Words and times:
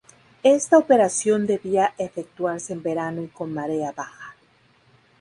Esta 0.41 0.79
operación 0.79 1.45
debía 1.45 1.93
efectuarse 1.99 2.73
en 2.73 2.81
verano 2.81 3.21
y 3.21 3.27
con 3.27 3.53
marea 3.53 3.91
baja. 3.91 4.35